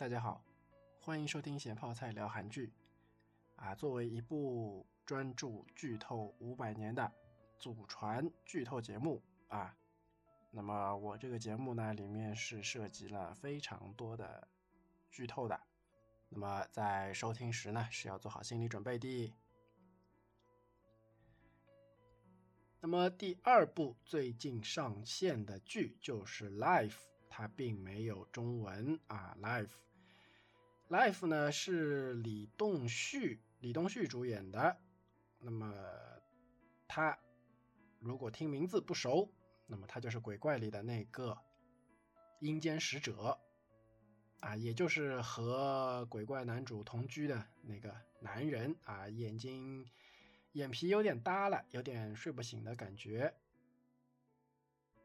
[0.00, 0.42] 大家好，
[0.98, 2.72] 欢迎收听咸泡菜聊韩剧。
[3.56, 7.12] 啊，作为一部专注剧透五百年的
[7.58, 9.76] 祖传剧透节目啊，
[10.52, 14.48] 那么我这个节目呢，里面是涉及了非常多的
[15.10, 15.60] 剧透的。
[16.30, 19.34] 那么在收听时呢，是要做好心理准备的。
[22.80, 26.88] 那么第二部最近上线的剧就是《Life》，
[27.28, 29.66] 它并没有中文啊，《Life》。
[30.90, 34.76] Life 呢是李栋旭，李栋旭主演的。
[35.38, 35.72] 那么
[36.88, 37.16] 他
[38.00, 39.32] 如果听名字不熟，
[39.68, 41.38] 那么他就是鬼怪里的那个
[42.40, 43.38] 阴间使者
[44.40, 49.86] 啊，也就是和鬼怪男主同居的那个男人啊，眼睛
[50.54, 53.32] 眼皮有点耷了，有点睡不醒的感觉。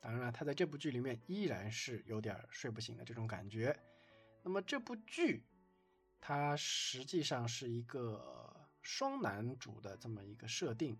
[0.00, 3.78] 当然了，他在这部剧里面依然是有点睡不醒的这种感觉。
[4.42, 5.44] 那么这部剧。
[6.20, 10.98] 它实际上是一个双男主的这么一个设定，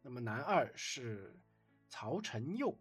[0.00, 1.34] 那么男二是
[1.88, 2.74] 曹承佑，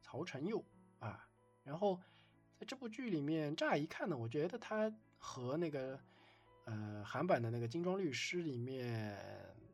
[0.00, 0.64] 曹承佑
[0.98, 1.28] 啊，
[1.62, 2.00] 然后
[2.58, 6.00] 在这部剧里面，乍一看呢，我觉得他和那个
[6.64, 9.16] 呃韩版的那个《精装律师》里面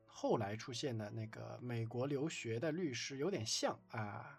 [0.07, 4.39] 后来出现的那个美国留学的律师有点像啊，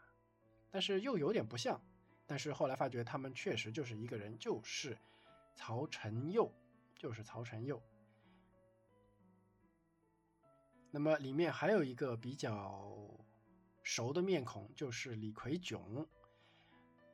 [0.70, 1.82] 但是又有点不像，
[2.26, 4.98] 但是后来发觉他们确实就是一个人，就是。
[5.58, 6.54] 曹承佑
[6.96, 7.82] 就是曹承佑。
[10.92, 12.96] 那么里面还有一个比较
[13.82, 16.08] 熟的面孔，就是李奎炯，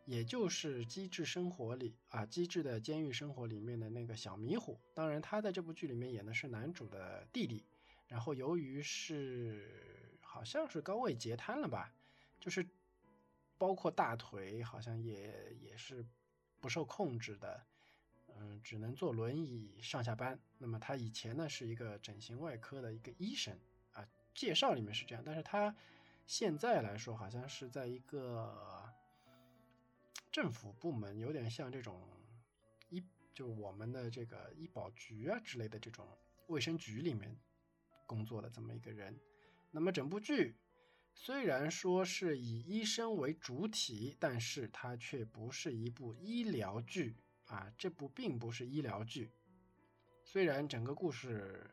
[0.05, 4.77] 也就是《机智生活》里啊，《机智的监狱生活》里面的那个小迷糊。
[4.94, 7.66] 当然，他在这部剧里面演的是男主的弟弟。
[8.08, 11.92] 然后由于是好像是高位截瘫了吧，
[12.39, 12.67] 就是
[13.58, 16.05] 包括大腿好像也也是
[16.59, 17.65] 不受控制的。
[18.39, 20.39] 嗯，只能坐轮椅上下班。
[20.58, 23.58] 那么他以前呢是一个整形外科的一个医生
[23.92, 25.23] 啊，介绍里面是这样。
[25.26, 25.76] 但是他
[26.26, 28.92] 现在来说，好像是在一个
[30.32, 32.02] 政府部门，有点像这种
[32.89, 36.08] 医，就我们的这个医保局啊之类的这种
[36.48, 37.38] 卫生局里面
[38.05, 39.20] 工作的这么一个人。
[39.71, 40.55] 那么整部剧
[41.14, 47.15] 虽然说是以医生为主体，但是它却不是一部医疗剧。
[47.53, 49.31] 啊，这部并不是医疗剧，
[50.23, 51.69] 虽然整个故事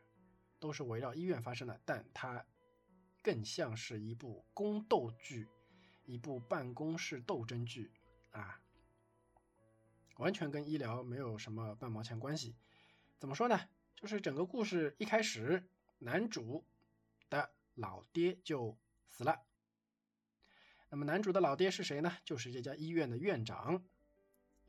[0.58, 2.44] 都是围绕医院发生的，但它
[3.22, 5.48] 更像是一部宫斗剧，
[6.04, 7.90] 一部办公室斗争剧
[8.32, 8.60] 啊，
[10.18, 12.54] 完全跟医疗没有什么半毛钱关系。
[13.18, 13.58] 怎么说呢？
[13.96, 15.66] 就是整个故事一开始，
[15.98, 16.62] 男主
[17.30, 18.76] 的老爹就
[19.08, 19.40] 死了。
[20.90, 22.18] 那么男主的老爹是谁呢？
[22.22, 23.82] 就是这家医院的院长。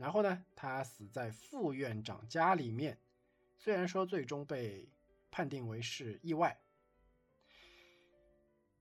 [0.02, 2.98] 然后呢，他死在副院长家里面，
[3.60, 4.90] 虽然说最终被
[5.30, 6.60] 判定为是意外，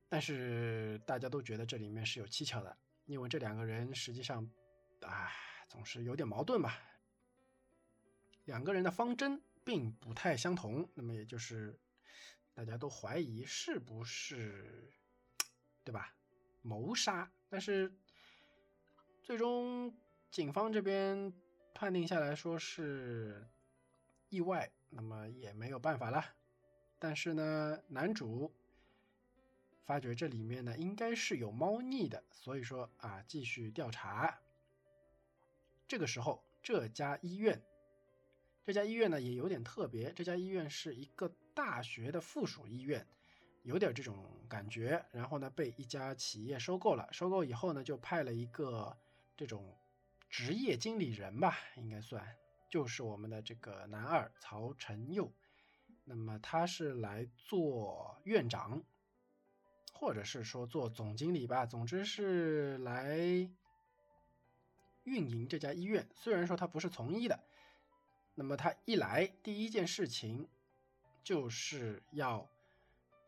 [0.08, 4.50] 但是大家都觉得这里面是有蹊跷的，因为这两个人实际上，
[5.02, 5.30] 啊，
[5.68, 6.80] 总是有点矛盾吧，
[8.46, 11.78] 两个人的方针并不太相同，那么也就是
[12.54, 14.90] 大家都怀疑是不是，
[15.84, 16.14] 对吧？
[16.62, 17.92] 谋杀，但是
[19.22, 19.94] 最终。
[20.30, 21.32] 警方这边
[21.74, 23.48] 判定下来说是
[24.28, 26.24] 意外，那么也没有办法了。
[27.00, 28.52] 但是呢，男主
[29.84, 34.38] 发觉这里面呢应该是有猫腻的，所以说啊继续调查。
[35.88, 37.60] 这个时候，这家医院，
[38.64, 43.04] 这家医院呢也有点特别，这家医院是一个大学的附属医院，
[43.64, 45.04] 有点这种感觉。
[45.10, 48.96] 然后呢，被一家企业收购了，收购以后呢，就派了一个
[49.36, 49.76] 这种。
[50.30, 52.24] 职业经理人吧，应该算，
[52.68, 55.32] 就是我们的这个男二曹承佑。
[56.04, 58.80] 那么他是来做院长，
[59.92, 63.18] 或者是说做总经理吧，总之是来
[65.02, 66.08] 运营这家医院。
[66.14, 67.44] 虽然说他不是从医的，
[68.36, 70.48] 那么他一来第一件事情
[71.24, 72.48] 就是要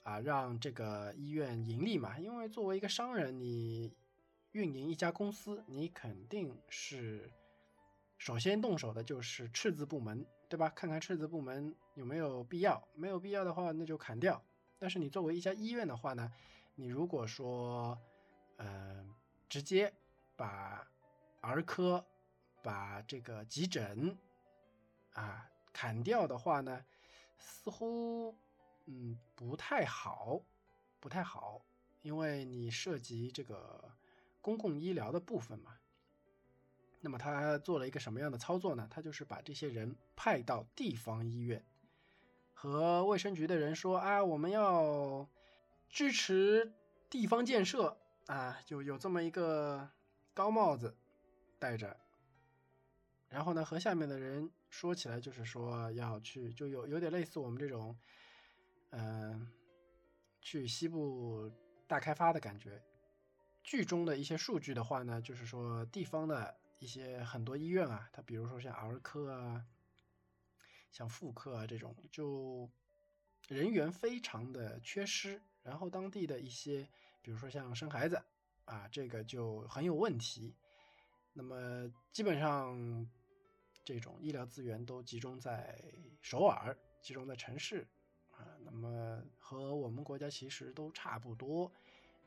[0.04, 3.92] 啊让这个医院盈利嘛，因为作为一个商人，你。
[4.52, 7.32] 运营一家公司，你肯定是
[8.18, 10.68] 首先动手的就是赤字部门，对吧？
[10.70, 14.44] 看看赤字部门有没有必要，没有必要的话，那就砍掉。
[14.78, 16.30] 但是你作为一家医院的话呢，
[16.74, 17.98] 你如果说，
[18.58, 19.14] 嗯，
[19.48, 19.90] 直接
[20.36, 20.86] 把
[21.40, 22.04] 儿科、
[22.62, 24.14] 把这个急诊
[25.14, 26.84] 啊砍掉的话呢，
[27.38, 28.36] 似乎
[28.84, 30.42] 嗯不太好，
[31.00, 31.64] 不太好，
[32.02, 33.91] 因为你涉及这个。
[34.42, 35.78] 公共医疗的部分嘛，
[37.00, 38.86] 那么他做了一个什么样的操作呢？
[38.90, 41.64] 他就是把这些人派到地方医院，
[42.52, 45.26] 和卫生局的人说啊，我们要
[45.88, 46.74] 支持
[47.08, 47.96] 地方建设
[48.26, 49.88] 啊，就有这么一个
[50.34, 50.94] 高帽子
[51.58, 51.96] 戴着。
[53.28, 57.96] 然后呢，和下面的人说起来，就是说要去，就有有点类似我们这种，
[58.90, 59.50] 嗯，
[60.42, 61.50] 去西部
[61.86, 62.82] 大开发的感觉。
[63.62, 66.56] 剧中的一些数据的话呢，就是说地方的。
[66.78, 69.64] 一些很多医院啊，它比如说像儿科啊、
[70.90, 72.68] 像妇科啊这种，就
[73.46, 75.40] 人员非常的缺失。
[75.62, 76.88] 然后当地的一些，
[77.22, 78.20] 比如说像生孩子
[78.64, 80.56] 啊，这个就很有问题。
[81.32, 83.08] 那么基本上
[83.84, 85.80] 这种医疗资源都集中在
[86.20, 87.86] 首尔，集中在城市
[88.32, 88.42] 啊。
[88.64, 91.70] 那么和我们国家其实都差不多。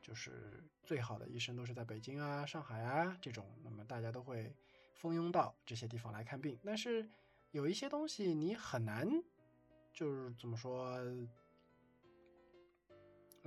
[0.06, 4.54] 就是最好的医生都是在北京啊、上海啊这种，那么大家都会
[4.94, 6.56] 蜂拥到这些地方来看病。
[6.64, 7.10] 但是
[7.50, 9.20] 有一些东西你很难，
[9.92, 10.96] 就是怎么说，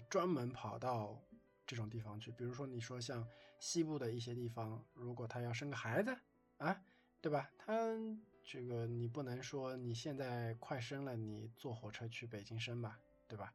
[0.10, 1.18] 专门跑到
[1.66, 2.30] 这种地方去。
[2.32, 3.26] 比如说，你说像
[3.58, 6.14] 西部的一些地方，如果他要生个孩子
[6.58, 6.78] 啊，
[7.22, 7.50] 对吧？
[7.58, 7.74] 他
[8.44, 13.54] 这个你不能说你现在快生了，你坐火车去北京生吧，对吧？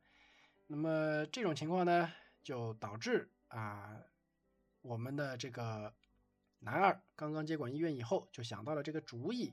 [0.66, 2.10] 那么这种情况呢？
[2.44, 3.98] 就导致啊，
[4.82, 5.92] 我们的这个
[6.60, 9.52] 男二刚刚接管医院以后，就想到了这个主意。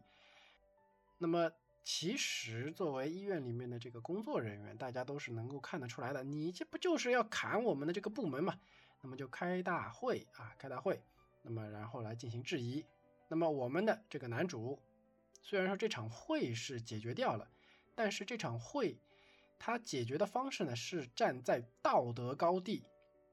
[1.18, 1.50] 那么，
[1.84, 8.60] 其实作为医院里面的这个工作人员，大家都是能够看得出来的，你这不就是要砍我们的这个部门嘛？
[9.02, 11.02] 那么就开大会啊，开大会，
[11.44, 12.86] 那么然后来进行质疑。
[13.30, 14.78] 那么我们的这个男主，
[15.42, 17.50] 虽然说这场会是解决掉了，
[17.96, 19.00] 但是这场会。
[19.64, 22.84] 他解决的方式呢，是站在道德高地，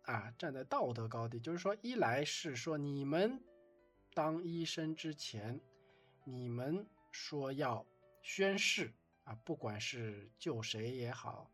[0.02, 3.42] 啊，站在道德高地，就是说，一来是说你们
[4.12, 5.58] 当医生之前，
[6.24, 7.82] 你们说要
[8.20, 8.92] 宣誓
[9.24, 11.50] 啊，不管是救谁也好，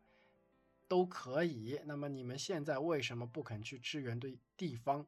[0.89, 1.79] 都可以。
[1.85, 5.07] 那么你们现在为什么不肯去支援对地方？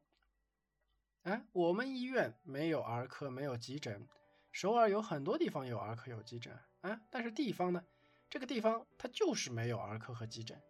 [1.24, 4.08] 啊，我们医院没有儿科，没有急诊，
[4.50, 7.84] 首尔有很多地方有儿科有急诊啊，但是地方呢？
[8.30, 10.60] 这个地方它就是没有儿科和急诊，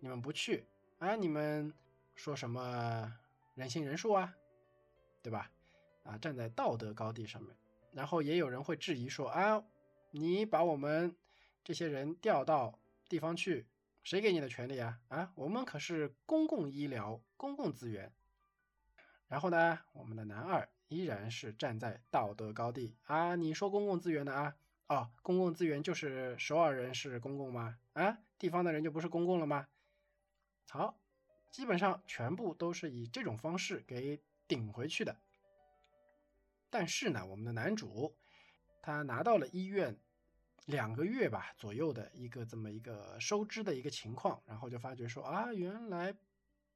[0.00, 0.66] 你们不去
[0.98, 1.14] 啊？
[1.14, 1.72] 你们
[2.14, 3.16] 说什么
[3.54, 4.34] 人心人数啊？
[5.22, 5.50] 对吧？
[6.02, 7.56] 啊，站在道德高地上面，
[7.92, 9.62] 然后也有人会质疑说啊，
[10.10, 11.14] 你把我们
[11.62, 12.76] 这些人调到
[13.08, 13.64] 地方去，
[14.02, 14.98] 谁给你的权利啊？
[15.06, 18.12] 啊，我们可是公共医疗、公共资源。
[19.28, 24.56] 然后呢，我们的男二依然是站在道德高地啊，你说公共资源的啊？
[24.92, 27.78] 哦，公共资源就是首尔人是公共吗？
[27.94, 29.66] 啊，地方的人就不是公共了吗？
[30.68, 31.00] 好，
[31.50, 35.16] 基本上全部都是以这种方式给顶回去的。
[36.68, 38.14] 但是呢，我们的男主
[38.82, 39.98] 他拿到了医院
[40.66, 46.14] 两个月吧左右的一个这么一个收支的一个情况，然后就发觉说啊，原来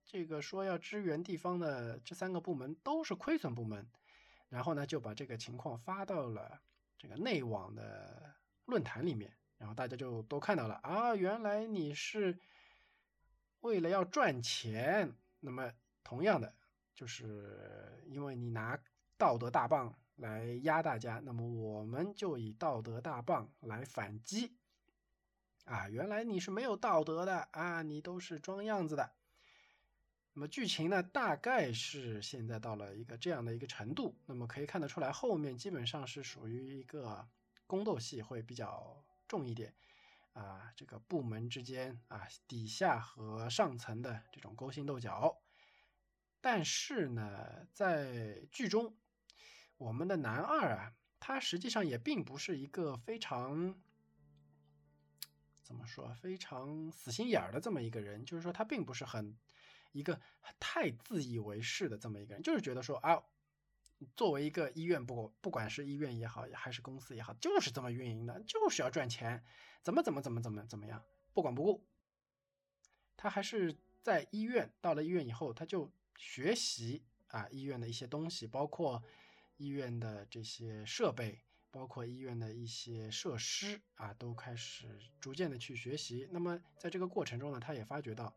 [0.07, 3.87] 这个说要支援地方的这三个部门都是亏损部门，
[4.49, 6.63] 然后呢就把这个情况发到了。
[6.99, 8.35] 这个内网的
[8.65, 12.39] 论坛里面，然后大家就都看到了啊，原来你是
[13.61, 15.15] 为了要赚钱。
[15.41, 15.73] 那么
[16.03, 16.55] 同样的，
[16.95, 18.79] 就是因为你拿
[19.17, 24.57] 道德大棒来压大家，那么我们就以道德大棒来反击。
[25.65, 29.13] 啊，原来你是没有道德的啊，你都是装样子的。
[30.39, 34.15] 那么剧情呢，大概是现在到了一个这样的一个程度。
[34.27, 37.27] 那么可以看得出来，后面基本上是属于一个
[37.67, 39.75] 宫斗戏会比较重一点
[40.35, 45.41] 啊，这个部门之间啊，底下和上层的这种勾心斗角。
[46.43, 48.95] 但是呢，在剧中，
[49.79, 53.75] 我们的男二啊，他实际上也并不是一个非常
[55.63, 59.35] 怎么说，非常死心眼儿的这么一个人，就是说他并不是很。
[59.97, 60.21] 一个
[60.61, 63.23] 太自以为是的这么一个人，就是觉得说啊，
[64.15, 69.43] 作为一个医院，不不管是医院也好，还是公司也好，就是这么运营的，就是要赚钱，
[69.83, 71.87] 怎么怎么怎么怎么怎么样，不管不顾。
[73.17, 79.03] 他还是在医院，到了医院以后，他就学习啊医院的一些东西，包括
[79.57, 86.29] 医院的这些设备，包括医院的一些设施啊，都开始逐渐的去学习。
[86.31, 88.37] 那么在这个过程中呢，他也发觉到。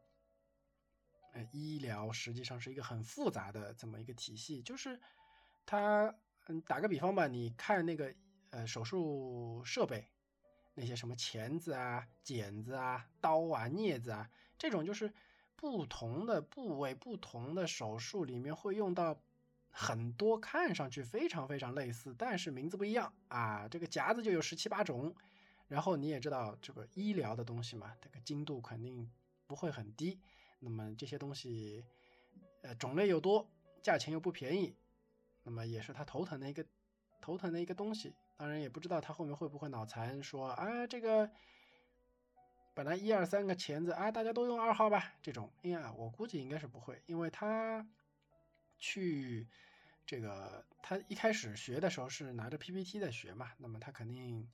[1.33, 4.99] 呃，医疗实际上是一个很复杂的这么一个体系，就是
[5.65, 6.13] 它，
[6.47, 8.13] 嗯，打个比方吧，你看那个
[8.49, 10.07] 呃手术设备，
[10.73, 15.13] 那些什么钳子啊、剪子啊、刀啊、镊子啊，这种就是
[15.55, 19.15] 不同的部位、不同的手术里面会用到
[19.69, 23.67] 很多看上去非常非常类似，但是名字不一样啊。
[23.67, 25.15] 这个夹子就有十七八种，
[25.67, 29.07] 然后你也知道这个医疗的东西嘛，这个精度肯定
[29.45, 30.19] 不会很低。
[30.59, 31.85] 那么这些东西，
[32.61, 33.49] 呃，种类又多，
[33.81, 34.75] 价钱又不便宜，
[35.43, 36.65] 那么也是他头疼的一个
[37.21, 38.13] 头疼的一个东西。
[38.35, 41.29] 当然也不知道他后面会不会脑残，说啊这个
[42.73, 45.13] 本来一二三个钳子啊，大家都用二号吧。
[45.21, 47.87] 这种，哎呀，我估计应该是不会，因为他
[48.77, 49.47] 去
[50.05, 54.45] 这个他一开始学的时候是拿着 PPT 在学嘛，那么他肯定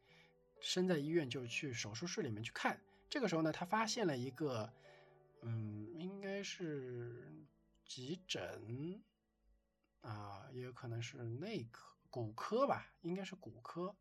[0.62, 2.80] 身在医院就去手术室里面去看。
[3.10, 4.72] 这个时候呢，他发现了一个。
[5.48, 7.46] 嗯，应该是
[7.86, 9.00] 急诊
[10.02, 13.96] 啊，也有可能是内科、骨科吧，应该是骨科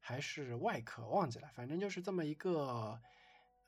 [0.00, 1.48] 还是外科，忘记了。
[1.54, 3.00] 反正就是这么一个，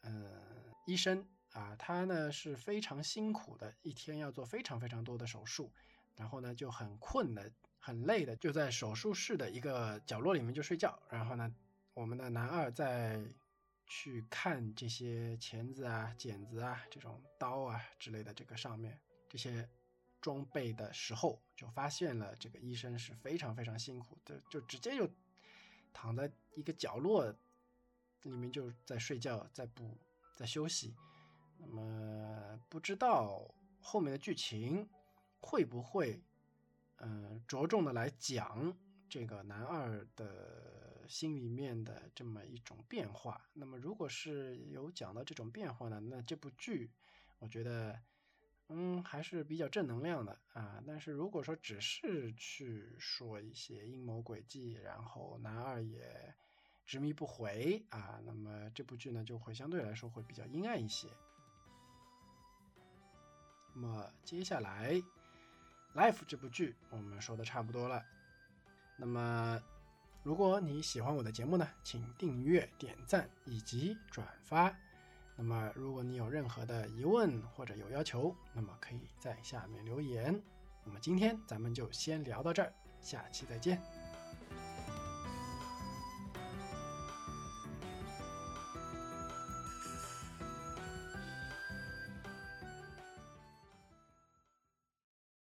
[0.03, 0.43] 嗯，
[0.87, 5.71] 医生啊，他呢是非常辛苦的，一天要做非常非常多的手术，
[6.17, 11.01] 然后呢就很困的、很累的，就在手术室的一个角落里面就睡觉。
[11.09, 11.55] 然后呢，
[11.95, 13.23] 我们的男二在。
[13.93, 18.97] 去看这些钳子啊、剪子啊、这种刀啊之类的这个上面
[19.29, 19.69] 这些
[20.21, 25.11] 装备的时候，就发现了这个医生是非常非常辛苦的，就直接就
[25.93, 27.35] 躺在一个角落
[28.23, 29.99] 里面就在睡觉、在补、
[30.37, 30.95] 在休息。
[31.59, 34.89] 那么不知道后面的剧情
[35.41, 36.23] 会不会
[36.99, 38.73] 嗯着重的来讲
[39.09, 40.80] 这个男二的。
[41.11, 46.89] 心里面的这么一种变化，那么如果是有讲到这种变化呢，那这部剧
[47.41, 48.01] 我觉得，
[48.69, 50.81] 嗯，还是比较正能量的啊。
[50.87, 56.33] 但是如果说只是去说一些阴谋诡计，然后男二也
[56.87, 61.09] 执迷不悔啊，那么这部剧呢就会相对来说会比较阴暗一些。
[63.75, 64.93] 那么接下来
[65.95, 68.01] 《Life》这部剧我们说的差不多了，
[68.97, 69.61] 那么。
[70.23, 74.75] 如果你喜欢我的节目呢，请订阅、点赞以及转发。
[75.37, 80.39] 那么，如果你有任何的疑问或者有要求，那么可以在下面留言。
[80.85, 84.00] 那么今天咱们就先聊到这儿，下期再见。